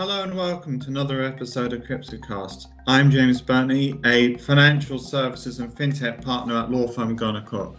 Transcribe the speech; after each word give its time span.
Hello 0.00 0.22
and 0.22 0.34
welcome 0.34 0.80
to 0.80 0.88
another 0.88 1.22
episode 1.22 1.74
of 1.74 1.82
CryptoCast. 1.82 2.68
I'm 2.86 3.10
James 3.10 3.42
Burnie, 3.42 4.00
a 4.06 4.38
financial 4.38 4.98
services 4.98 5.58
and 5.58 5.70
fintech 5.76 6.24
partner 6.24 6.56
at 6.56 6.70
law 6.70 6.88
firm 6.88 7.18
gunnercooke. 7.18 7.76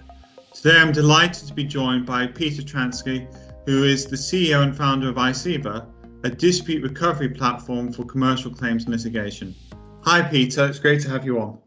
Today 0.53 0.77
I'm 0.77 0.91
delighted 0.91 1.47
to 1.47 1.53
be 1.55 1.63
joined 1.63 2.05
by 2.05 2.27
Peter 2.27 2.61
Transky, 2.61 3.25
who 3.65 3.85
is 3.85 4.05
the 4.05 4.15
CEO 4.15 4.61
and 4.61 4.77
founder 4.77 5.09
of 5.09 5.15
Iceiba, 5.15 5.87
a 6.23 6.29
dispute 6.29 6.83
recovery 6.83 7.29
platform 7.29 7.91
for 7.91 8.05
commercial 8.05 8.53
claims 8.53 8.87
litigation. 8.87 9.55
Hi, 10.03 10.21
Peter. 10.21 10.67
It's 10.67 10.77
great 10.77 11.01
to 11.01 11.09
have 11.09 11.25
you 11.25 11.39
on. 11.41 11.57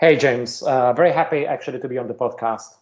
Hey, 0.00 0.16
James. 0.16 0.62
Uh, 0.62 0.94
very 0.94 1.12
happy 1.12 1.44
actually 1.44 1.80
to 1.80 1.88
be 1.88 1.98
on 1.98 2.08
the 2.08 2.14
podcast. 2.14 2.76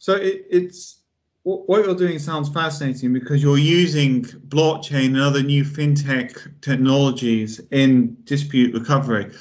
So 0.00 0.14
it, 0.14 0.46
it's 0.50 0.99
what 1.42 1.84
you're 1.84 1.94
doing 1.94 2.18
sounds 2.18 2.48
fascinating 2.48 3.12
because 3.12 3.42
you're 3.42 3.58
using 3.58 4.22
blockchain 4.24 5.06
and 5.06 5.20
other 5.20 5.42
new 5.42 5.64
fintech 5.64 6.60
technologies 6.60 7.60
in 7.70 8.16
dispute 8.24 8.74
recovery. 8.74 9.32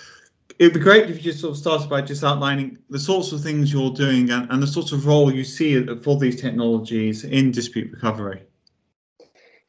It'd 0.60 0.74
be 0.74 0.80
great 0.80 1.10
if 1.10 1.18
you 1.18 1.22
just 1.22 1.40
sort 1.40 1.52
of 1.52 1.58
started 1.58 1.90
by 1.90 2.02
just 2.02 2.24
outlining 2.24 2.78
the 2.90 3.00
sorts 3.00 3.32
of 3.32 3.42
things 3.42 3.72
you're 3.72 3.92
doing 3.92 4.30
and, 4.30 4.50
and 4.50 4.62
the 4.62 4.68
sorts 4.68 4.92
of 4.92 5.06
role 5.06 5.34
you 5.34 5.44
see 5.44 5.86
for 5.98 6.18
these 6.18 6.40
technologies 6.40 7.24
in 7.24 7.52
dispute 7.52 7.92
recovery. 7.92 8.44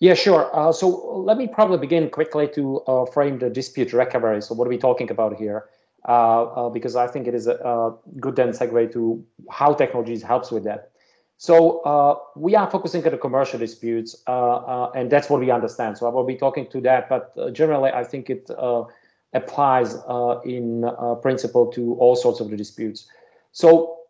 Yeah, 0.01 0.15
sure. 0.15 0.51
Uh, 0.57 0.73
so 0.73 0.88
let 0.88 1.37
me 1.37 1.47
probably 1.47 1.79
begin 1.79 2.09
quickly 2.10 2.49
to 2.55 2.80
uh, 2.83 3.05
frame 3.07 3.38
the 3.38 3.51
dispute 3.51 3.93
recovery. 3.93 4.41
So 4.41 4.55
what 4.55 4.66
are 4.66 4.71
we 4.71 4.79
talking 4.79 5.10
about 5.10 5.37
here? 5.37 5.66
Uh, 6.09 6.45
uh 6.45 6.69
because 6.71 6.97
I 6.97 7.07
think 7.07 7.27
it 7.27 7.35
is 7.35 7.47
a, 7.47 7.57
a, 7.57 7.95
good 8.19 8.35
then 8.35 8.49
segue 8.49 8.91
to 8.95 9.23
how 9.51 9.74
technologies 9.74 10.23
helps 10.23 10.51
with 10.51 10.65
that. 10.65 10.90
So 11.41 11.80
uh, 11.80 12.17
we 12.37 12.55
are 12.55 12.71
focusing 12.71 13.03
on 13.07 13.12
the 13.12 13.17
commercial 13.17 13.59
disputes, 13.59 14.15
uh, 14.27 14.91
and 14.95 15.11
that's 15.11 15.30
what 15.30 15.41
we 15.41 15.51
understand. 15.51 15.97
So 15.97 16.07
I 16.07 16.11
will 16.11 16.27
be 16.27 16.37
talking 16.37 16.66
to 16.66 16.83
that, 16.83 17.09
but 17.09 17.35
generally 17.55 17.91
I 17.91 18.05
think 18.05 18.29
it 18.29 18.51
applies 19.33 19.95
in 20.45 20.85
principle 21.23 21.73
to 21.73 21.95
all 21.95 22.15
sorts 22.15 22.41
of 22.41 22.51
the 22.51 22.59
disputes. 22.59 23.09
So 23.52 24.01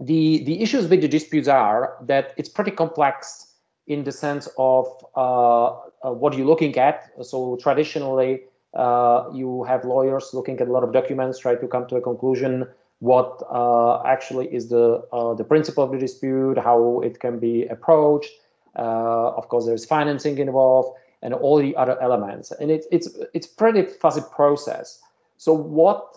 the 0.00 0.42
the 0.44 0.60
issues 0.60 0.88
with 0.88 1.02
the 1.02 1.08
disputes 1.08 1.46
are 1.46 1.98
that 2.02 2.34
it's 2.36 2.48
pretty 2.48 2.72
complex 2.72 3.54
in 3.86 4.02
the 4.02 4.10
sense 4.10 4.48
of 4.58 4.88
uh, 5.16 5.66
uh, 5.66 6.10
what 6.10 6.36
you're 6.36 6.48
looking 6.48 6.76
at. 6.76 7.10
So 7.22 7.56
traditionally, 7.62 8.42
uh, 8.74 9.30
you 9.32 9.62
have 9.64 9.84
lawyers 9.84 10.30
looking 10.34 10.58
at 10.58 10.66
a 10.66 10.72
lot 10.72 10.82
of 10.82 10.92
documents, 10.92 11.38
try 11.38 11.54
to 11.54 11.68
come 11.68 11.86
to 11.86 11.96
a 11.96 12.00
conclusion 12.00 12.66
what 13.00 13.42
uh, 13.50 14.02
actually 14.04 14.46
is 14.54 14.68
the 14.68 15.06
uh, 15.12 15.34
the 15.34 15.44
principle 15.44 15.84
of 15.84 15.92
the 15.92 15.98
dispute, 15.98 16.58
how 16.58 17.00
it 17.00 17.20
can 17.20 17.38
be 17.38 17.64
approached. 17.66 18.30
Uh, 18.78 19.30
of 19.36 19.48
course, 19.48 19.66
there's 19.66 19.84
financing 19.84 20.38
involved 20.38 20.96
and 21.22 21.32
all 21.34 21.58
the 21.58 21.74
other 21.76 22.00
elements, 22.02 22.52
and 22.52 22.70
it's 22.70 22.86
it's 22.90 23.08
it's 23.34 23.46
pretty 23.46 23.82
fuzzy 23.82 24.22
process. 24.32 25.00
So 25.38 25.52
what 25.52 26.12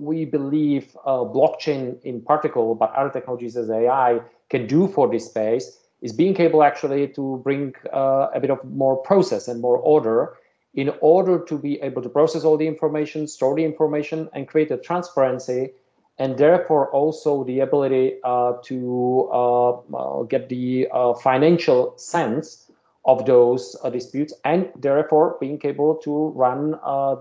we 0.00 0.24
believe 0.24 0.96
blockchain 1.06 2.02
in 2.02 2.22
particular, 2.22 2.74
but 2.74 2.92
other 2.94 3.10
technologies 3.10 3.56
as 3.56 3.70
AI 3.70 4.20
can 4.48 4.66
do 4.66 4.88
for 4.88 5.08
this 5.08 5.26
space 5.26 5.78
is 6.00 6.12
being 6.12 6.38
able 6.40 6.62
actually 6.62 7.08
to 7.08 7.40
bring 7.42 7.74
uh, 7.92 8.28
a 8.34 8.40
bit 8.40 8.50
of 8.50 8.64
more 8.64 8.96
process 8.96 9.48
and 9.48 9.60
more 9.60 9.78
order 9.78 10.34
in 10.74 10.92
order 11.00 11.44
to 11.44 11.58
be 11.58 11.80
able 11.80 12.02
to 12.02 12.08
process 12.08 12.44
all 12.44 12.56
the 12.56 12.66
information, 12.66 13.26
store 13.26 13.56
the 13.56 13.64
information, 13.64 14.28
and 14.32 14.46
create 14.46 14.70
a 14.70 14.76
transparency, 14.76 15.70
and 16.18 16.36
therefore 16.36 16.90
also 16.90 17.44
the 17.44 17.60
ability 17.60 18.16
uh, 18.24 18.54
to 18.64 19.28
uh, 19.32 19.70
uh 19.70 20.22
get 20.24 20.48
the 20.48 20.88
uh, 20.92 21.14
financial 21.14 21.96
sense 21.96 22.70
of 23.04 23.24
those 23.24 23.76
uh, 23.82 23.90
disputes, 23.90 24.34
and 24.44 24.70
therefore 24.76 25.36
being 25.40 25.58
able 25.64 25.94
to 25.94 26.28
run 26.34 26.72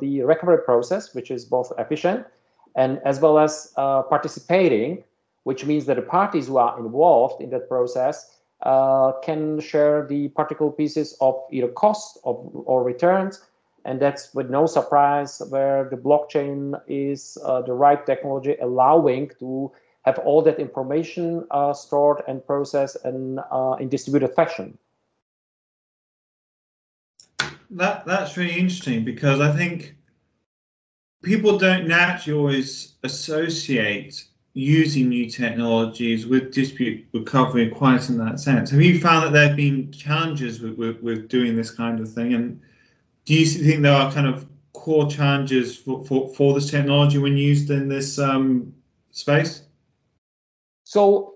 the 0.02 0.22
recovery 0.24 0.62
process, 0.64 1.14
which 1.14 1.32
is 1.32 1.46
both 1.46 1.72
efficient 1.78 2.26
and 2.76 3.00
as 3.06 3.20
well 3.22 3.40
as 3.40 3.72
participating, 4.10 5.04
which 5.44 5.66
means 5.66 5.86
that 5.86 5.96
the 5.96 6.02
parties 6.02 6.48
who 6.48 6.58
are 6.58 6.78
involved 6.78 7.42
in 7.42 7.50
that 7.52 7.70
process 7.70 8.38
can 9.24 9.62
share 9.62 10.06
the 10.06 10.28
particle 10.30 10.72
pieces 10.72 11.16
of 11.22 11.40
either 11.52 11.70
cost 11.70 12.18
of, 12.26 12.36
or 12.66 12.84
returns. 12.84 13.42
And 13.88 14.02
that's 14.02 14.34
with 14.34 14.50
no 14.50 14.66
surprise 14.66 15.42
where 15.50 15.88
the 15.90 15.96
blockchain 15.96 16.80
is 16.88 17.38
uh, 17.46 17.62
the 17.62 17.72
right 17.72 18.06
technology 18.06 18.58
allowing 18.62 19.32
to 19.40 19.72
have 20.04 20.20
all 20.20 20.42
that 20.42 20.60
information 20.60 21.48
uh, 21.52 21.74
stored 21.74 22.22
and 22.28 22.46
processed 22.46 22.98
and 23.06 23.40
uh, 23.50 23.78
in 23.80 23.88
distributed 23.88 24.36
fashion. 24.36 24.78
That 27.70 28.06
that's 28.06 28.36
really 28.36 28.60
interesting 28.60 29.06
because 29.06 29.40
I 29.40 29.56
think 29.56 29.96
people 31.24 31.58
don't 31.58 31.88
naturally 31.88 32.38
always 32.38 32.96
associate 33.04 34.22
using 34.54 35.08
new 35.08 35.30
technologies 35.30 36.26
with 36.26 36.54
dispute 36.54 37.06
recovery 37.14 37.70
quite 37.70 38.10
in 38.10 38.18
that 38.18 38.40
sense. 38.40 38.72
Have 38.72 38.82
you 38.82 39.00
found 39.00 39.26
that 39.26 39.32
there 39.32 39.48
have 39.48 39.56
been 39.56 39.92
challenges 39.92 40.60
with, 40.60 40.78
with, 40.78 41.02
with 41.02 41.30
doing 41.30 41.56
this 41.56 41.72
kind 41.72 42.00
of 42.00 42.12
thing? 42.12 42.34
And 42.34 42.60
do 43.28 43.34
you 43.34 43.46
think 43.46 43.84
there 43.84 43.94
are 43.94 44.12
kind 44.12 44.26
of 44.26 44.48
core 44.72 45.10
challenges 45.10 45.76
for, 45.76 46.04
for, 46.06 46.34
for 46.34 46.54
this 46.54 46.72
technology 46.72 47.18
when 47.18 47.36
used 47.36 47.70
in 47.70 47.90
this 47.90 48.18
um, 48.18 48.74
space? 49.12 49.64
So 50.86 51.36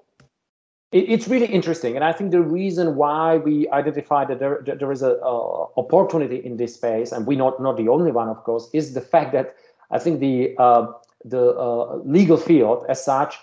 it's 0.94 1.28
really 1.28 1.48
interesting, 1.48 1.96
and 1.96 2.04
I 2.06 2.14
think 2.14 2.32
the 2.32 2.42
reason 2.42 2.96
why 2.96 3.38
we 3.38 3.70
identified 3.70 4.30
that 4.30 4.40
there, 4.40 4.62
that 4.66 4.80
there 4.80 4.92
is 4.92 5.04
a 5.04 5.20
opportunity 5.22 6.38
in 6.38 6.56
this 6.56 6.76
space, 6.76 7.12
and 7.12 7.28
we're 7.28 7.38
not 7.38 7.62
not 7.62 7.76
the 7.76 7.90
only 7.90 8.12
one, 8.12 8.30
of 8.30 8.42
course, 8.44 8.70
is 8.74 8.94
the 8.94 9.02
fact 9.02 9.34
that 9.34 9.56
I 9.90 10.00
think 10.00 10.22
the 10.22 10.56
uh, 10.58 10.88
the 11.26 11.52
uh, 11.52 11.98
legal 12.06 12.38
field 12.38 12.86
as 12.88 13.04
such 13.04 13.38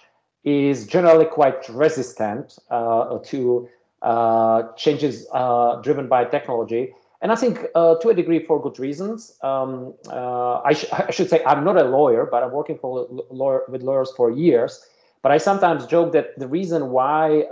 is 0.44 0.86
generally 0.86 1.26
quite 1.26 1.68
resistant 1.68 2.58
uh, 2.70 3.18
to 3.24 3.68
uh, 4.00 4.72
changes 4.76 5.26
uh, 5.32 5.80
driven 5.82 6.08
by 6.08 6.24
technology. 6.24 6.94
And 7.20 7.32
I 7.32 7.36
think 7.36 7.66
uh, 7.74 7.96
to 7.96 8.08
a 8.10 8.14
degree 8.14 8.44
for 8.44 8.62
good 8.62 8.78
reasons. 8.78 9.36
Um, 9.42 9.94
uh, 10.08 10.60
I, 10.60 10.72
sh 10.72 10.84
I, 10.92 11.10
should 11.10 11.28
say 11.28 11.42
I'm 11.44 11.64
not 11.64 11.76
a 11.76 11.84
lawyer, 11.84 12.26
but 12.30 12.42
I'm 12.44 12.52
working 12.52 12.78
for 12.78 13.08
lawyer 13.30 13.62
with 13.68 13.82
lawyers 13.82 14.12
for 14.16 14.30
years. 14.30 14.84
But 15.22 15.32
I 15.32 15.38
sometimes 15.38 15.84
joke 15.86 16.12
that 16.12 16.38
the 16.38 16.46
reason 16.46 16.90
why 16.90 17.42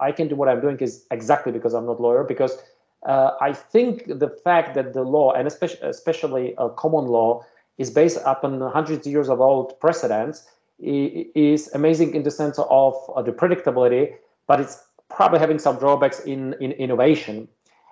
I 0.00 0.10
can 0.10 0.26
do 0.26 0.34
what 0.34 0.48
I'm 0.48 0.60
doing 0.60 0.76
is 0.78 1.06
exactly 1.12 1.52
because 1.52 1.72
I'm 1.72 1.86
not 1.86 2.00
a 2.00 2.02
lawyer, 2.02 2.24
because 2.24 2.58
I 3.06 3.52
think 3.52 4.06
the 4.08 4.28
fact 4.42 4.74
that 4.74 4.92
the 4.92 5.02
law, 5.02 5.30
and 5.30 5.46
especially, 5.46 5.88
especially 5.88 6.56
common 6.76 7.06
law, 7.06 7.44
is 7.78 7.90
based 7.90 8.18
upon 8.24 8.60
hundreds 8.60 9.06
of 9.06 9.12
years 9.12 9.28
of 9.28 9.40
old 9.40 9.78
precedents 9.78 10.48
is 10.78 11.72
amazing 11.74 12.14
in 12.14 12.22
the 12.22 12.30
sense 12.30 12.58
of 12.58 12.94
uh, 13.14 13.22
the 13.22 13.32
predictability, 13.32 14.14
but 14.46 14.60
it's 14.60 14.82
probably 15.08 15.38
having 15.38 15.58
some 15.58 15.78
drawbacks 15.78 16.20
in, 16.20 16.54
in 16.60 16.72
innovation. 16.72 17.48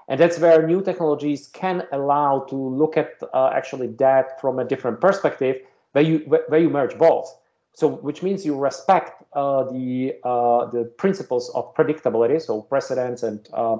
And 0.08 0.20
that's 0.20 0.38
where 0.38 0.66
new 0.66 0.82
technologies 0.82 1.48
can 1.48 1.84
allow 1.92 2.40
to 2.50 2.56
look 2.56 2.96
at 2.96 3.14
uh, 3.32 3.50
actually 3.54 3.88
that 3.98 4.40
from 4.40 4.58
a 4.58 4.64
different 4.64 5.00
perspective, 5.00 5.56
where 5.92 6.04
you 6.04 6.18
where 6.48 6.60
you 6.60 6.70
merge 6.70 6.96
both. 6.98 7.34
So, 7.76 7.88
which 7.88 8.22
means 8.22 8.46
you 8.46 8.56
respect 8.56 9.22
uh, 9.32 9.64
the 9.64 10.14
uh, 10.22 10.66
the 10.66 10.84
principles 10.96 11.50
of 11.54 11.74
predictability, 11.74 12.40
so 12.40 12.62
precedents 12.62 13.22
and 13.22 13.48
uh, 13.52 13.78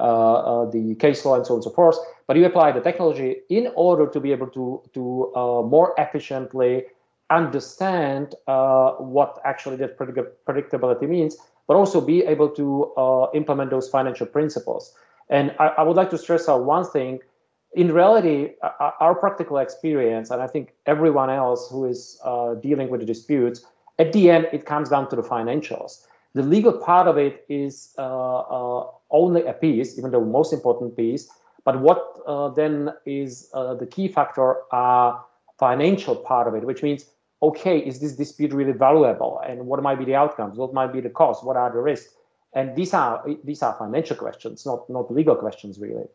uh, 0.00 0.02
uh, 0.02 0.70
the 0.70 0.96
case 0.96 1.24
law 1.24 1.36
and 1.36 1.46
so 1.46 1.54
on 1.54 1.58
and 1.58 1.64
so 1.64 1.70
forth, 1.70 1.96
but 2.26 2.36
you 2.36 2.44
apply 2.44 2.72
the 2.72 2.80
technology 2.80 3.36
in 3.48 3.70
order 3.76 4.08
to 4.08 4.18
be 4.18 4.32
able 4.32 4.48
to, 4.48 4.82
to 4.92 5.30
more 5.70 5.94
efficiently 5.98 6.82
understand 7.30 8.34
what 8.46 9.38
actually 9.44 9.76
that 9.76 9.96
predictability 9.96 11.08
means, 11.08 11.36
but 11.66 11.76
also 11.76 12.00
be 12.00 12.22
able 12.24 12.48
to 12.50 12.92
implement 13.34 13.70
those 13.70 13.88
financial 13.88 14.26
principles. 14.26 14.94
And 15.30 15.54
I, 15.58 15.68
I 15.78 15.82
would 15.82 15.96
like 15.96 16.10
to 16.10 16.18
stress 16.18 16.48
out 16.48 16.64
one 16.64 16.84
thing 16.84 17.20
in 17.74 17.92
reality, 17.92 18.52
our 19.00 19.14
practical 19.14 19.58
experience, 19.58 20.30
and 20.30 20.40
I 20.40 20.46
think 20.46 20.74
everyone 20.86 21.28
else 21.28 21.68
who 21.70 21.84
is 21.84 22.20
uh, 22.24 22.54
dealing 22.54 22.88
with 22.88 23.00
the 23.00 23.06
disputes, 23.06 23.66
at 23.98 24.12
the 24.12 24.30
end, 24.30 24.46
it 24.52 24.64
comes 24.64 24.90
down 24.90 25.10
to 25.10 25.16
the 25.16 25.22
financials. 25.22 26.06
The 26.34 26.42
legal 26.42 26.72
part 26.72 27.08
of 27.08 27.16
it 27.16 27.44
is 27.48 27.94
uh, 27.98 28.38
uh, 28.38 28.86
only 29.10 29.44
a 29.44 29.52
piece, 29.52 29.98
even 29.98 30.10
the 30.10 30.20
most 30.20 30.52
important 30.52 30.96
piece. 30.96 31.28
But 31.64 31.80
what 31.80 32.20
uh, 32.26 32.48
then 32.50 32.90
is 33.06 33.50
uh, 33.54 33.74
the 33.74 33.86
key 33.86 34.08
factor 34.08 34.58
are 34.72 35.24
financial 35.58 36.16
part 36.16 36.46
of 36.46 36.54
it, 36.54 36.64
which 36.64 36.82
means, 36.82 37.06
okay, 37.48 37.78
is 37.78 38.00
this 38.00 38.16
dispute 38.16 38.52
really 38.52 38.72
valuable? 38.72 39.40
And 39.46 39.66
what 39.66 39.82
might 39.82 39.98
be 39.98 40.04
the 40.04 40.14
outcomes? 40.14 40.56
What 40.56 40.72
might 40.74 40.92
be 40.92 41.00
the 41.00 41.10
cost? 41.10 41.44
What 41.44 41.56
are 41.56 41.72
the 41.72 41.80
risks? 41.80 42.14
And 42.54 42.76
these 42.76 42.94
are 42.94 43.24
these 43.42 43.62
are 43.62 43.74
financial 43.74 44.16
questions, 44.16 44.64
not 44.64 44.88
not 44.88 45.12
legal 45.12 45.34
questions, 45.34 45.78
really. 45.78 46.06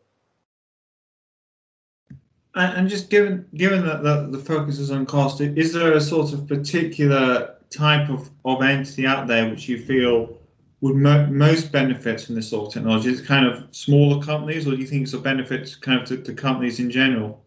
And 2.54 2.88
just 2.88 3.10
given 3.10 3.46
given 3.54 3.84
that 3.86 4.02
the, 4.02 4.28
the 4.30 4.38
focus 4.38 4.78
is 4.78 4.90
on 4.90 5.06
cost, 5.06 5.40
is 5.40 5.72
there 5.72 5.92
a 5.92 6.00
sort 6.00 6.32
of 6.32 6.48
particular 6.48 7.56
type 7.70 8.08
of, 8.10 8.30
of 8.44 8.62
entity 8.62 9.06
out 9.06 9.28
there 9.28 9.48
which 9.48 9.68
you 9.68 9.78
feel 9.78 10.36
would 10.80 10.96
mo- 10.96 11.26
most 11.26 11.70
benefit 11.70 12.20
from 12.22 12.34
this 12.34 12.48
sort 12.48 12.68
of 12.68 12.72
technology? 12.72 13.10
Is 13.10 13.20
it 13.20 13.26
kind 13.26 13.46
of 13.46 13.68
smaller 13.70 14.20
companies, 14.22 14.66
or 14.66 14.72
do 14.72 14.78
you 14.78 14.86
think 14.86 15.02
it's 15.02 15.12
a 15.12 15.18
benefit 15.18 15.76
kind 15.82 16.00
of 16.00 16.08
to, 16.08 16.16
to 16.22 16.32
companies 16.32 16.80
in 16.80 16.90
general? 16.90 17.44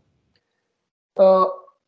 Uh, 1.18 1.45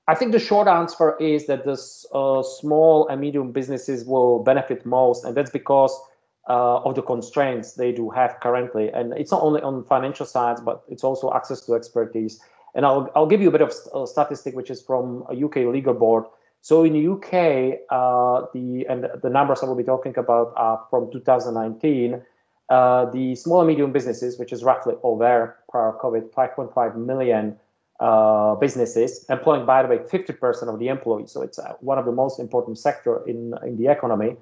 I 0.08 0.14
think 0.14 0.32
the 0.32 0.40
short 0.40 0.68
answer 0.68 1.18
is 1.20 1.48
that 1.48 1.66
the 1.66 1.78
uh, 2.14 2.44
small 2.44 3.08
and 3.08 3.20
medium 3.20 3.52
businesses 3.52 4.06
will 4.06 4.44
benefit 4.44 4.86
most, 4.86 5.26
and 5.26 5.36
that's 5.36 5.50
because 5.50 6.00
uh, 6.48 6.78
of 6.84 6.94
the 6.94 7.02
constraints 7.02 7.74
they 7.74 7.92
do 7.92 8.12
have 8.12 8.40
currently. 8.40 8.92
And 8.92 9.14
it's 9.14 9.32
not 9.32 9.42
only 9.42 9.62
on 9.62 9.84
financial 9.84 10.28
sides, 10.28 10.62
but 10.62 10.84
it's 10.90 11.04
also 11.04 11.34
access 11.34 11.62
to 11.66 11.74
expertise. 11.74 12.40
And 12.76 12.86
I'll, 12.86 13.10
I'll 13.16 13.26
give 13.26 13.42
you 13.42 13.50
a 13.50 13.52
bit 13.52 13.62
of 13.62 13.74
a 13.96 14.06
statistic, 14.06 14.56
which 14.56 14.70
is 14.70 14.82
from 14.82 15.24
a 15.30 15.44
UK 15.44 15.74
legal 15.74 15.94
board. 15.94 16.26
So 16.62 16.84
in 16.84 16.94
the 16.94 17.08
UK, 17.08 17.82
uh, 17.90 18.48
the 18.54 18.86
and 18.90 19.08
the 19.22 19.30
numbers 19.30 19.64
I 19.64 19.66
will 19.66 19.76
be 19.76 19.84
talking 19.84 20.16
about 20.18 20.54
are 20.56 20.84
from 20.90 21.12
2019. 21.12 22.22
Uh, 22.70 23.06
the 23.12 23.36
small 23.36 23.62
and 23.62 23.68
medium 23.68 23.92
businesses, 23.92 24.40
which 24.40 24.52
is 24.52 24.64
roughly 24.64 24.96
over 25.04 25.58
prior 25.70 25.94
COVID, 26.02 26.32
5.5 26.32 26.96
million 26.96 27.58
uh, 28.00 28.56
businesses, 28.56 29.26
employing, 29.30 29.66
by 29.66 29.82
the 29.82 29.88
way, 29.88 29.98
50% 29.98 30.68
of 30.68 30.80
the 30.80 30.88
employees. 30.88 31.32
So 31.32 31.42
it's 31.42 31.60
uh, 31.60 31.74
one 31.80 31.98
of 31.98 32.06
the 32.06 32.12
most 32.12 32.40
important 32.40 32.78
sector 32.78 33.26
in 33.28 33.54
in 33.64 33.78
the 33.78 33.88
economy. 33.88 34.36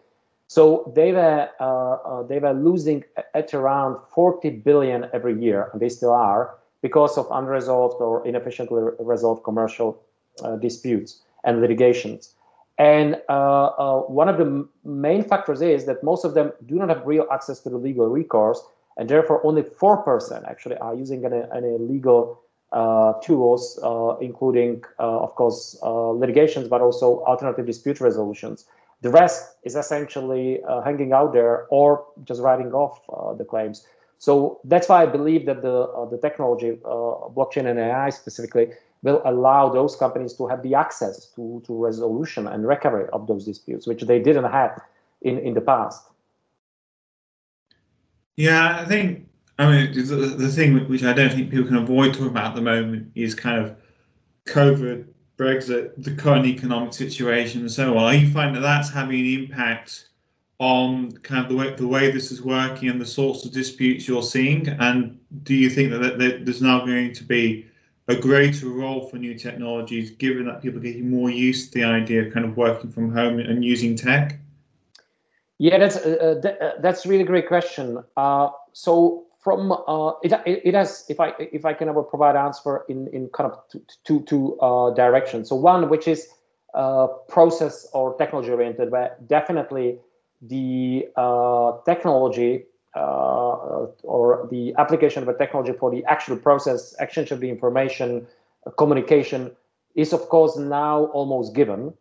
So 0.47 0.91
they 0.95 1.11
were 1.11 1.49
uh, 1.59 1.93
uh, 2.09 2.23
they 2.23 2.39
were 2.39 2.53
losing 2.53 3.03
at 3.33 3.53
around 3.53 3.97
40 4.13 4.49
billion 4.49 5.09
every 5.13 5.39
year, 5.41 5.69
and 5.71 5.81
they 5.81 5.89
still 5.89 6.13
are 6.13 6.55
because 6.81 7.17
of 7.17 7.25
unresolved 7.31 8.01
or 8.01 8.25
inefficiently 8.27 8.83
resolved 8.99 9.43
commercial 9.43 10.01
uh, 10.43 10.57
disputes 10.57 11.21
and 11.43 11.61
litigations. 11.61 12.35
And 12.77 13.21
uh, 13.29 13.65
uh, 13.65 13.99
one 14.01 14.29
of 14.29 14.37
the 14.37 14.67
main 14.83 15.23
factors 15.23 15.61
is 15.61 15.85
that 15.85 16.03
most 16.03 16.25
of 16.25 16.33
them 16.33 16.51
do 16.65 16.75
not 16.75 16.89
have 16.89 17.05
real 17.05 17.25
access 17.31 17.59
to 17.61 17.69
the 17.69 17.77
legal 17.77 18.07
recourse, 18.07 18.61
and 18.97 19.09
therefore 19.09 19.45
only 19.45 19.61
4% 19.61 20.49
actually 20.49 20.77
are 20.77 20.95
using 20.95 21.23
any, 21.25 21.41
any 21.55 21.77
legal 21.77 22.42
tools, 23.21 23.79
including, 24.21 24.83
of 24.99 25.35
course, 25.35 25.77
litigations, 25.83 26.67
but 26.67 26.81
also 26.81 27.23
alternative 27.23 27.65
dispute 27.65 27.99
resolutions. 28.01 28.65
The 29.03 29.09
rest 29.09 29.57
is 29.63 29.75
essentially 29.75 30.63
uh, 30.63 30.81
hanging 30.81 31.11
out 31.11 31.33
there 31.33 31.67
or 31.69 32.05
just 32.23 32.41
writing 32.41 32.71
off 32.71 33.01
uh, 33.09 33.33
the 33.33 33.43
claims. 33.43 33.85
So 34.17 34.61
that's 34.63 34.87
why 34.87 35.03
I 35.03 35.05
believe 35.05 35.45
that 35.47 35.61
the 35.61 35.77
uh, 35.81 36.05
the 36.05 36.17
technology, 36.17 36.79
uh, 36.85 37.27
blockchain 37.35 37.65
and 37.69 37.77
AI 37.77 38.09
specifically, 38.11 38.71
will 39.01 39.21
allow 39.25 39.67
those 39.67 39.97
companies 39.97 40.33
to 40.35 40.47
have 40.47 40.63
the 40.63 40.73
access 40.73 41.25
to, 41.35 41.61
to 41.65 41.83
resolution 41.83 42.47
and 42.47 42.65
recovery 42.65 43.09
of 43.11 43.27
those 43.27 43.43
disputes, 43.43 43.85
which 43.85 44.03
they 44.03 44.19
didn't 44.19 44.49
have 44.49 44.81
in, 45.21 45.37
in 45.39 45.53
the 45.53 45.59
past. 45.59 46.01
Yeah, 48.37 48.79
I 48.79 48.85
think 48.85 49.27
I 49.63 49.71
mean 49.71 49.93
the, 49.93 50.15
the 50.37 50.49
thing 50.49 50.87
which 50.87 51.03
I 51.03 51.13
don't 51.13 51.31
think 51.31 51.49
people 51.49 51.67
can 51.67 51.77
avoid 51.77 52.13
talking 52.13 52.27
about 52.27 52.47
at 52.47 52.55
the 52.55 52.61
moment 52.61 53.11
is 53.15 53.35
kind 53.35 53.63
of 53.63 53.75
COVID 54.45 55.05
Brexit, 55.37 55.91
the 55.97 56.15
current 56.15 56.45
economic 56.45 56.93
situation, 56.93 57.61
and 57.61 57.71
so 57.71 57.97
on, 57.97 58.03
are 58.03 58.15
you 58.15 58.29
finding 58.29 58.61
that 58.61 58.67
that's 58.67 58.89
having 58.89 59.19
an 59.19 59.43
impact 59.43 60.09
on 60.59 61.11
kind 61.23 61.43
of 61.43 61.49
the 61.49 61.55
way 61.55 61.73
the 61.73 61.87
way 61.87 62.11
this 62.11 62.31
is 62.31 62.41
working 62.41 62.89
and 62.89 63.01
the 63.01 63.05
sorts 63.05 63.43
of 63.43 63.51
disputes 63.51 64.07
you're 64.07 64.23
seeing? 64.23 64.67
And 64.67 65.19
do 65.43 65.55
you 65.55 65.69
think 65.69 65.91
that, 65.91 66.19
that 66.19 66.45
there's 66.45 66.61
now 66.61 66.85
going 66.85 67.13
to 67.13 67.23
be 67.23 67.65
a 68.07 68.15
greater 68.15 68.67
role 68.67 69.07
for 69.07 69.17
new 69.17 69.33
technologies, 69.33 70.11
given 70.11 70.45
that 70.45 70.61
people 70.61 70.79
are 70.79 70.83
getting 70.83 71.09
more 71.09 71.29
used 71.29 71.73
to 71.73 71.79
the 71.79 71.85
idea 71.85 72.27
of 72.27 72.33
kind 72.33 72.45
of 72.45 72.55
working 72.55 72.91
from 72.91 73.11
home 73.11 73.39
and 73.39 73.65
using 73.65 73.95
tech? 73.95 74.37
Yeah, 75.57 75.79
that's 75.79 75.97
uh, 75.97 76.39
uh, 76.43 76.47
uh 76.47 76.71
that's 76.81 77.05
a 77.05 77.09
really 77.09 77.23
great 77.23 77.47
question. 77.47 78.03
Uh, 78.17 78.49
so 78.73 79.22
from 79.43 79.71
uh, 79.71 80.11
it, 80.23 80.33
it 80.45 80.73
has 80.73 81.05
if 81.09 81.19
I 81.19 81.33
if 81.39 81.65
I 81.65 81.73
can 81.73 81.89
ever 81.89 82.01
provide 82.01 82.35
answer 82.35 82.83
in 82.87 83.07
in 83.09 83.29
kind 83.29 83.51
of 83.51 83.59
two 84.05 84.21
two 84.21 84.57
uh, 84.59 84.91
directions. 84.91 85.49
So 85.49 85.55
one 85.55 85.89
which 85.89 86.07
is 86.07 86.29
uh, 86.73 87.07
process 87.27 87.87
or 87.93 88.15
technology 88.17 88.51
oriented, 88.51 88.91
where 88.91 89.17
definitely 89.27 89.99
the 90.41 91.07
uh, 91.17 91.73
technology 91.85 92.65
uh, 92.95 93.87
or 94.03 94.47
the 94.49 94.73
application 94.77 95.23
of 95.23 95.29
a 95.29 95.37
technology 95.37 95.73
for 95.73 95.91
the 95.91 96.05
actual 96.05 96.37
process, 96.37 96.95
exchange 96.99 97.31
of 97.31 97.39
the 97.39 97.49
information, 97.49 98.25
communication 98.77 99.51
is 99.95 100.13
of 100.13 100.21
course 100.29 100.57
now 100.57 101.05
almost 101.05 101.53
given, 101.53 101.93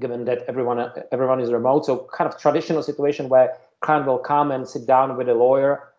given 0.00 0.24
that 0.24 0.44
everyone 0.48 0.92
everyone 1.12 1.40
is 1.40 1.52
remote. 1.52 1.86
So 1.86 2.08
kind 2.12 2.32
of 2.32 2.40
traditional 2.40 2.82
situation 2.82 3.28
where 3.28 3.56
client 3.80 4.06
will 4.06 4.18
come 4.18 4.50
and 4.50 4.68
sit 4.68 4.86
down 4.86 5.16
with 5.16 5.28
a 5.28 5.34
lawyer 5.34 5.89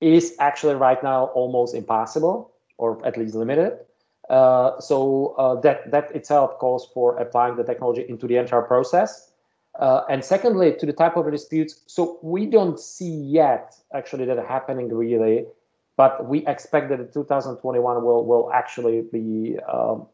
is 0.00 0.34
actually 0.38 0.74
right 0.74 1.02
now 1.02 1.26
almost 1.34 1.74
impossible 1.74 2.52
or 2.76 3.04
at 3.06 3.16
least 3.16 3.34
limited. 3.34 3.78
Uh, 4.30 4.78
so 4.78 5.34
uh, 5.38 5.58
that 5.60 5.90
that 5.90 6.14
itself 6.14 6.58
calls 6.58 6.88
for 6.92 7.18
applying 7.18 7.56
the 7.56 7.64
technology 7.64 8.04
into 8.08 8.26
the 8.26 8.36
entire 8.36 8.62
process. 8.62 9.32
Uh, 9.78 10.02
and 10.10 10.24
secondly, 10.24 10.74
to 10.78 10.86
the 10.86 10.92
type 10.92 11.16
of 11.16 11.30
disputes, 11.30 11.82
so 11.86 12.18
we 12.22 12.46
don't 12.46 12.78
see 12.80 13.10
yet 13.10 13.74
actually 13.94 14.24
that 14.24 14.38
happening 14.46 14.92
really, 14.92 15.46
but 15.96 16.26
we 16.28 16.44
expect 16.46 16.88
that 16.90 17.12
2021 17.12 18.04
will 18.04 18.26
will 18.26 18.50
actually 18.52 19.02
be 19.12 19.56
um, 19.72 20.06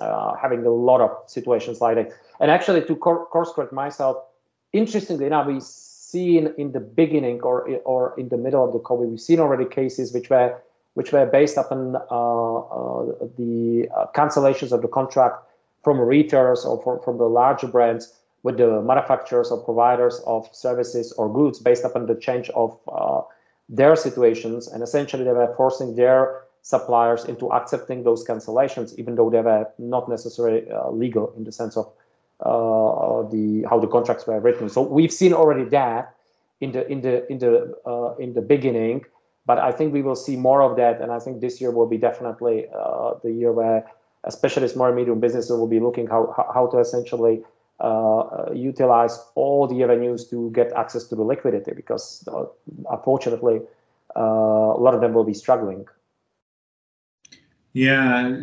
uh, 0.00 0.34
having 0.34 0.66
a 0.66 0.70
lot 0.70 1.00
of 1.00 1.10
situations 1.26 1.80
like 1.80 1.94
that. 1.96 2.10
And 2.40 2.50
actually, 2.50 2.82
to 2.82 2.96
course 2.96 3.52
correct 3.54 3.72
myself, 3.72 4.16
interestingly 4.72 5.26
enough, 5.26 5.46
we 5.46 5.60
seen 6.12 6.52
in 6.58 6.72
the 6.72 6.80
beginning 7.00 7.40
or 7.42 7.56
or 7.92 8.02
in 8.20 8.28
the 8.28 8.36
middle 8.36 8.64
of 8.66 8.72
the 8.72 8.82
COVID, 8.88 9.08
we've 9.10 9.26
seen 9.30 9.40
already 9.40 9.64
cases 9.64 10.12
which 10.12 10.28
were 10.30 10.50
which 10.94 11.10
were 11.12 11.26
based 11.38 11.56
upon 11.56 11.96
uh, 11.96 12.58
uh, 12.78 13.28
the 13.38 13.88
uh, 13.96 14.06
cancellations 14.14 14.72
of 14.72 14.82
the 14.82 14.88
contract 14.88 15.36
from 15.82 15.98
retailers 15.98 16.64
or 16.64 16.76
from, 16.82 17.00
from 17.04 17.16
the 17.18 17.28
larger 17.40 17.66
brands 17.66 18.04
with 18.42 18.56
the 18.58 18.82
manufacturers 18.82 19.50
or 19.50 19.58
providers 19.64 20.20
of 20.26 20.48
services 20.52 21.12
or 21.12 21.32
goods 21.32 21.58
based 21.58 21.84
upon 21.84 22.06
the 22.06 22.14
change 22.14 22.50
of 22.50 22.78
uh, 22.92 23.22
their 23.68 23.96
situations. 23.96 24.68
And 24.68 24.82
essentially, 24.82 25.24
they 25.24 25.32
were 25.32 25.54
forcing 25.56 25.96
their 25.96 26.42
suppliers 26.62 27.24
into 27.24 27.50
accepting 27.52 28.04
those 28.04 28.24
cancellations, 28.24 28.96
even 28.98 29.14
though 29.16 29.30
they 29.30 29.40
were 29.40 29.66
not 29.78 30.08
necessarily 30.08 30.70
uh, 30.70 30.90
legal 30.90 31.32
in 31.36 31.44
the 31.44 31.52
sense 31.52 31.76
of 31.76 31.90
uh, 32.42 33.22
the 33.30 33.64
how 33.68 33.78
the 33.78 33.86
contracts 33.86 34.26
were 34.26 34.40
written. 34.40 34.68
So 34.68 34.82
we've 34.82 35.12
seen 35.12 35.32
already 35.32 35.64
that 35.70 36.14
in 36.60 36.72
the 36.72 36.86
in 36.90 37.00
the 37.00 37.30
in 37.30 37.38
the 37.38 37.74
uh, 37.86 38.14
in 38.16 38.34
the 38.34 38.42
beginning, 38.42 39.04
but 39.46 39.58
I 39.58 39.72
think 39.72 39.92
we 39.92 40.02
will 40.02 40.16
see 40.16 40.36
more 40.36 40.62
of 40.62 40.76
that, 40.76 41.00
and 41.00 41.12
I 41.12 41.18
think 41.18 41.40
this 41.40 41.60
year 41.60 41.70
will 41.70 41.86
be 41.86 41.98
definitely 41.98 42.66
uh, 42.74 43.14
the 43.22 43.32
year 43.32 43.52
where 43.52 43.84
especially 44.24 44.68
small 44.68 44.86
and 44.86 44.96
medium 44.96 45.20
businesses 45.20 45.50
will 45.50 45.68
be 45.68 45.80
looking 45.80 46.06
how 46.06 46.34
how 46.54 46.66
to 46.68 46.78
essentially 46.78 47.42
uh, 47.80 48.46
utilize 48.54 49.18
all 49.34 49.66
the 49.66 49.82
avenues 49.82 50.28
to 50.28 50.50
get 50.52 50.72
access 50.72 51.04
to 51.08 51.16
the 51.16 51.22
liquidity 51.22 51.72
because 51.74 52.26
uh, 52.32 52.44
unfortunately 52.90 53.60
uh, 54.16 54.20
a 54.20 54.80
lot 54.80 54.94
of 54.94 55.00
them 55.00 55.12
will 55.12 55.24
be 55.24 55.34
struggling. 55.34 55.86
Yeah, 57.72 58.36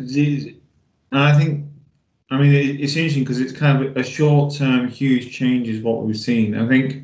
I 1.12 1.38
think 1.38 1.69
I 2.30 2.38
mean, 2.38 2.52
it's 2.54 2.94
interesting 2.94 3.24
because 3.24 3.40
it's 3.40 3.52
kind 3.52 3.84
of 3.84 3.96
a 3.96 4.04
short-term, 4.04 4.88
huge 4.88 5.34
change 5.34 5.68
is 5.68 5.82
what 5.82 6.02
we've 6.02 6.16
seen. 6.16 6.54
I 6.54 6.66
think 6.68 7.02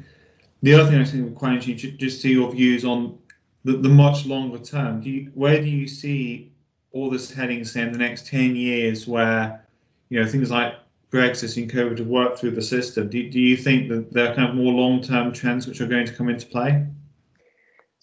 the 0.63 0.75
other 0.75 0.89
thing 0.89 1.01
I 1.01 1.05
think 1.05 1.35
quite 1.37 1.55
interesting 1.55 1.99
just 1.99 2.21
see 2.21 2.33
your 2.33 2.51
views 2.53 2.85
on 2.85 3.19
the, 3.65 3.77
the 3.77 3.89
much 3.89 4.25
longer 4.25 4.59
term. 4.59 5.01
Do 5.01 5.11
you, 5.11 5.33
where 5.35 5.61
do 5.61 5.69
you 5.69 5.89
see 5.89 6.53
all 6.93 7.11
this 7.11 7.33
heading, 7.33 7.65
say, 7.65 7.83
in 7.83 7.93
the 7.93 7.99
next 7.99 8.27
ten 8.29 8.55
years, 8.55 9.09
where 9.09 9.67
you 10.11 10.21
know 10.21 10.29
things 10.29 10.53
like 10.53 10.75
Brexit 11.11 11.57
and 11.61 11.71
COVID 11.71 11.99
have 11.99 12.07
worked 12.07 12.39
through 12.39 12.53
the 12.53 12.63
system? 12.63 13.11
Do, 13.11 13.29
do 13.29 13.41
you 13.41 13.57
think 13.57 13.89
that 13.89 14.13
there 14.13 14.31
are 14.31 14.35
kind 14.35 14.49
of 14.49 14.55
more 14.55 14.73
long-term 14.73 15.33
trends 15.33 15.67
which 15.67 15.81
are 15.81 15.87
going 15.87 16.07
to 16.07 16.13
come 16.13 16.29
into 16.29 16.47
play? 16.47 16.87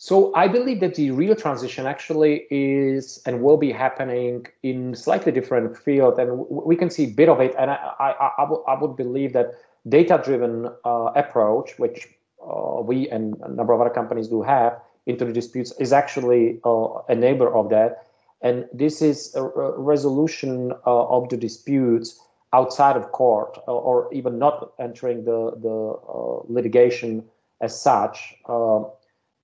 So 0.03 0.35
I 0.35 0.49
believe 0.49 0.81
that 0.81 0.95
the 0.95 1.11
real 1.11 1.33
transition 1.33 1.85
actually 1.85 2.45
is 2.51 3.21
and 3.25 3.41
will 3.41 3.55
be 3.55 3.71
happening 3.71 4.45
in 4.61 4.95
slightly 4.95 5.31
different 5.31 5.77
field, 5.77 6.19
and 6.19 6.45
we 6.49 6.75
can 6.75 6.89
see 6.89 7.05
a 7.05 7.13
bit 7.21 7.29
of 7.29 7.39
it. 7.39 7.55
And 7.57 7.71
I, 7.71 7.77
I, 8.01 8.43
I, 8.67 8.77
would, 8.81 8.97
believe 8.97 9.31
that 9.31 9.53
data-driven 9.87 10.67
uh, 10.83 11.11
approach, 11.15 11.79
which 11.79 12.09
uh, 12.45 12.81
we 12.81 13.09
and 13.11 13.37
a 13.43 13.47
number 13.47 13.71
of 13.71 13.79
other 13.79 13.89
companies 13.89 14.27
do 14.27 14.41
have 14.41 14.77
into 15.05 15.23
the 15.23 15.31
disputes, 15.31 15.71
is 15.79 15.93
actually 15.93 16.59
uh, 16.65 16.99
neighbor 17.15 17.55
of 17.55 17.69
that. 17.69 18.05
And 18.41 18.65
this 18.73 19.01
is 19.01 19.33
a, 19.35 19.41
resolution 19.41 20.73
uh, 20.85 21.15
of 21.15 21.29
the 21.29 21.37
disputes 21.37 22.19
outside 22.51 22.97
of 22.97 23.13
court, 23.13 23.57
or 23.67 24.13
even 24.13 24.37
not 24.37 24.73
entering 24.79 25.23
the 25.23 25.53
the 25.61 25.77
uh, 26.13 26.41
litigation 26.49 27.23
as 27.61 27.71
such. 27.79 28.35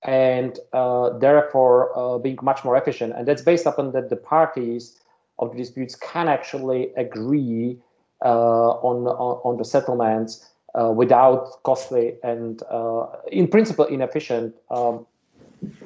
And 0.04 0.58
uh, 0.72 1.18
therefore 1.18 1.98
uh, 1.98 2.18
being 2.20 2.38
much 2.42 2.64
more 2.64 2.78
efficient. 2.78 3.14
And 3.16 3.28
that's 3.28 3.42
based 3.42 3.66
upon 3.66 3.92
that 3.92 4.10
the 4.10 4.16
parties 4.16 5.00
of 5.40 5.52
the 5.52 5.58
disputes 5.58 5.96
can 5.96 6.28
actually 6.28 6.94
agree 6.96 7.78
uh, 8.24 8.72
on, 8.82 9.08
on, 9.08 9.40
on 9.46 9.58
the 9.58 9.64
settlements 9.64 10.50
uh, 10.76 10.92
without 10.92 11.64
costly 11.64 12.16
and, 12.24 12.62
uh, 12.70 13.08
in 13.32 13.48
principle, 13.48 13.86
inefficient 13.86 14.54
um, 14.70 15.06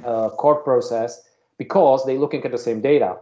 uh, 0.04 0.30
court 0.30 0.64
process 0.64 1.22
because 1.58 2.04
they're 2.06 2.18
looking 2.18 2.44
at 2.44 2.52
the 2.52 2.58
same 2.58 2.82
data. 2.82 3.18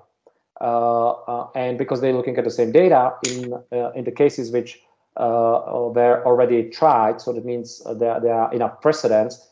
and 1.55 1.77
because 1.77 2.01
they're 2.01 2.13
looking 2.13 2.37
at 2.37 2.43
the 2.45 2.51
same 2.51 2.71
data 2.71 3.13
in, 3.27 3.53
in 3.95 4.03
the 4.05 4.11
cases 4.11 4.51
which 4.51 4.81
were 5.17 6.23
already 6.25 6.69
tried, 6.69 7.19
so 7.21 7.33
that 7.33 7.45
means 7.45 7.83
there, 7.97 8.19
there 8.19 8.33
are 8.33 8.53
enough 8.53 8.81
precedents, 8.81 9.47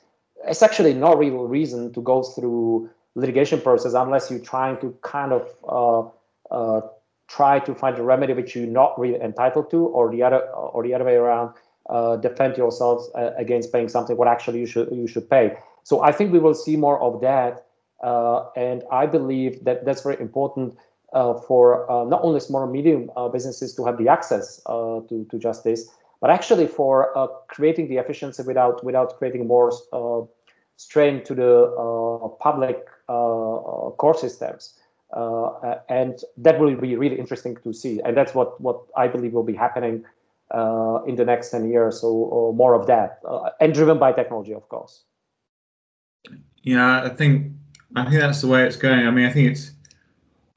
it's 0.48 0.62
actually 0.62 0.93
no 0.93 1.15
real 1.15 1.48
reason 1.48 1.93
to 1.93 2.01
go 2.01 2.24
through 2.24 2.89
litigation 3.15 3.60
process 3.62 3.93
unless 3.93 4.29
you're 4.29 4.39
trying 4.39 4.79
to 4.79 4.96
kind 5.01 5.34
of 5.34 5.48
uh, 5.67 6.53
uh, 6.53 6.81
try 7.27 7.60
to 7.60 7.75
find 7.75 7.98
a 7.98 8.03
remedy 8.03 8.34
which 8.34 8.55
you're 8.55 8.67
not 8.67 9.00
really 9.00 9.19
entitled 9.22 9.69
to, 9.69 9.86
or 9.86 10.12
the 10.12 10.24
other 10.24 10.41
or 10.50 10.84
the 10.84 10.93
other 10.93 11.05
way 11.05 11.15
around, 11.15 11.53
uh, 11.89 12.15
defend 12.17 12.58
yourselves 12.58 13.10
uh, 13.15 13.31
against 13.38 13.72
paying 13.72 13.89
something 13.89 14.17
what 14.17 14.27
actually 14.27 14.60
you 14.60 14.65
should 14.65 14.89
you 14.91 15.08
should 15.08 15.29
pay. 15.29 15.55
So 15.84 16.01
I 16.01 16.12
think 16.12 16.31
we 16.31 16.39
will 16.39 16.53
see 16.53 16.75
more 16.75 17.00
of 17.01 17.22
that, 17.22 17.65
uh, 18.03 18.46
and 18.55 18.84
I 18.91 19.05
believe 19.05 19.63
that 19.65 19.86
that's 19.86 20.01
very 20.01 20.19
important 20.19 20.77
uh, 21.13 21.34
for 21.34 21.86
not 22.08 22.24
only 22.24 22.39
small 22.39 22.63
and 22.63 22.72
medium 22.72 23.10
businesses 23.31 23.74
to 23.75 23.86
have 23.86 23.98
the 23.98 24.08
access 24.08 24.62
to 24.65 25.27
to 25.29 25.39
justice, 25.39 25.89
but 26.22 26.30
actually 26.30 26.68
for 26.68 27.32
creating 27.48 27.88
the 27.88 27.98
efficiency 27.98 28.44
without 28.44 28.84
without 28.84 29.18
creating 29.18 29.48
more 29.48 29.72
strain 30.76 31.24
to 31.24 31.36
the 31.36 32.30
public 32.40 32.86
core 33.08 34.18
systems. 34.18 34.76
Uh, 35.12 35.76
and 35.90 36.22
that 36.38 36.60
will 36.60 36.76
be 36.76 36.96
really 36.96 37.18
interesting 37.18 37.58
to 37.64 37.74
see. 37.74 38.00
And 38.06 38.16
that's 38.16 38.36
what, 38.36 38.62
what 38.62 38.82
I 38.96 39.08
believe 39.08 39.34
will 39.34 39.44
be 39.44 39.56
happening 39.56 40.06
uh, 40.52 41.00
in 41.08 41.16
the 41.16 41.26
next 41.26 41.50
10 41.50 41.70
years. 41.70 42.02
So 42.02 42.54
more 42.56 42.74
of 42.74 42.86
that 42.88 43.20
uh, 43.28 43.50
and 43.60 43.74
driven 43.74 43.98
by 43.98 44.12
technology, 44.12 44.54
of 44.54 44.68
course. 44.70 45.04
Yeah, 46.62 47.04
I 47.04 47.10
think 47.10 47.52
I 47.96 48.04
think 48.04 48.20
that's 48.20 48.42
the 48.42 48.48
way 48.48 48.66
it's 48.66 48.76
going. 48.76 49.08
I 49.08 49.12
mean, 49.12 49.26
I 49.26 49.32
think 49.32 49.52
it's 49.52 49.72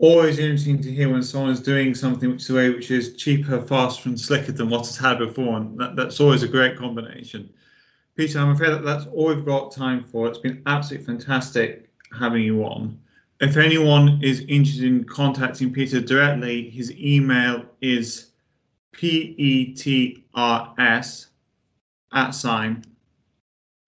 always 0.02 0.38
interesting 0.40 0.82
to 0.82 0.92
hear 0.92 1.09
when 1.09 1.23
someone's 1.23 1.61
doing 1.61 1.94
something 1.94 2.30
which 2.32 2.42
is 2.42 2.50
a 2.50 2.54
way 2.54 2.71
which 2.71 2.90
is 2.90 3.16
cheaper, 3.16 3.62
faster, 3.62 4.09
and 4.09 4.21
slicker 4.21 4.50
than 4.50 4.68
what 4.68 4.80
it's 4.80 4.99
had 4.99 5.18
before, 5.18 5.56
and 5.56 5.78
that, 5.78 5.94
that's 5.94 6.18
always 6.18 6.42
a 6.42 6.49
great 6.49 6.76
combination. 6.76 7.49
Peter, 8.16 8.40
I'm 8.40 8.50
afraid 8.50 8.73
that 8.73 8.85
that's 8.85 9.06
all 9.06 9.28
we've 9.28 9.44
got 9.44 9.71
time 9.73 10.02
for. 10.04 10.26
It's 10.26 10.38
been 10.38 10.61
absolutely 10.66 11.06
fantastic 11.06 11.88
having 12.18 12.42
you 12.42 12.64
on. 12.64 12.99
If 13.40 13.56
anyone 13.56 14.21
is 14.23 14.40
interested 14.40 14.85
in 14.85 15.04
contacting 15.04 15.73
Peter 15.73 16.00
directly, 16.00 16.68
his 16.68 16.92
email 16.92 17.64
is 17.80 18.32
petrs 18.94 20.26
at 22.12 22.30
sign 22.32 22.85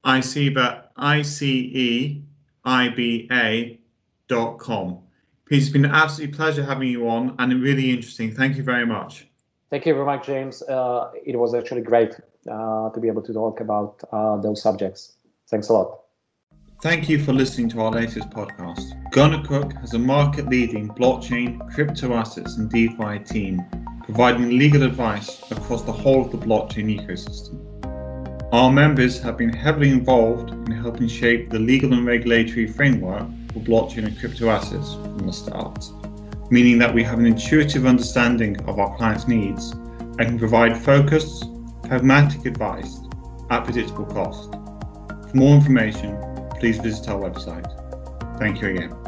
iceiba 0.06 0.84
I-C-E-I-B-A 0.96 2.20
dot 4.28 4.58
com. 4.58 5.00
Peter, 5.46 5.60
it's 5.60 5.70
been 5.70 5.84
an 5.84 5.90
absolute 5.90 6.32
pleasure 6.32 6.64
having 6.64 6.88
you 6.88 7.08
on 7.08 7.36
and 7.38 7.62
really 7.62 7.90
interesting. 7.90 8.32
Thank 8.32 8.56
you 8.56 8.62
very 8.62 8.86
much. 8.86 9.26
Thank 9.70 9.86
you 9.86 9.92
very 9.92 10.06
much, 10.06 10.26
James. 10.26 10.62
Uh, 10.62 11.10
it 11.24 11.36
was 11.36 11.54
actually 11.54 11.82
great 11.82 12.18
uh, 12.50 12.90
to 12.90 13.00
be 13.00 13.08
able 13.08 13.22
to 13.22 13.32
talk 13.32 13.60
about 13.60 14.02
uh, 14.12 14.38
those 14.38 14.62
subjects. 14.62 15.16
Thanks 15.48 15.68
a 15.68 15.72
lot. 15.74 16.00
Thank 16.82 17.08
you 17.08 17.18
for 17.22 17.32
listening 17.32 17.68
to 17.70 17.80
our 17.80 17.90
latest 17.90 18.30
podcast. 18.30 19.10
gunnercooke 19.10 19.78
has 19.80 19.94
a 19.94 19.98
market 19.98 20.48
leading 20.48 20.88
blockchain, 20.88 21.72
crypto 21.72 22.14
assets, 22.14 22.56
and 22.56 22.70
DeFi 22.70 23.18
team 23.20 23.62
providing 24.04 24.58
legal 24.58 24.82
advice 24.82 25.40
across 25.50 25.82
the 25.82 25.92
whole 25.92 26.26
of 26.26 26.30
the 26.30 26.38
blockchain 26.38 27.00
ecosystem. 27.00 27.58
Our 28.52 28.70
members 28.70 29.20
have 29.22 29.38
been 29.38 29.52
heavily 29.52 29.90
involved 29.90 30.50
in 30.50 30.70
helping 30.72 31.08
shape 31.08 31.50
the 31.50 31.58
legal 31.58 31.92
and 31.94 32.06
regulatory 32.06 32.66
framework 32.66 33.26
blockchain 33.60 34.06
and 34.06 34.18
crypto 34.18 34.48
assets 34.48 34.94
from 34.94 35.26
the 35.26 35.32
start, 35.32 35.84
meaning 36.50 36.78
that 36.78 36.94
we 36.94 37.02
have 37.02 37.18
an 37.18 37.26
intuitive 37.26 37.86
understanding 37.86 38.60
of 38.68 38.78
our 38.78 38.96
clients' 38.96 39.28
needs 39.28 39.72
and 39.72 40.18
can 40.18 40.38
provide 40.38 40.76
focused, 40.76 41.46
pragmatic 41.82 42.46
advice 42.46 42.98
at 43.50 43.64
predictable 43.64 44.06
cost. 44.06 44.52
For 44.52 45.36
more 45.36 45.54
information, 45.54 46.16
please 46.58 46.78
visit 46.78 47.08
our 47.08 47.20
website. 47.20 47.68
Thank 48.38 48.60
you 48.60 48.68
again. 48.68 49.03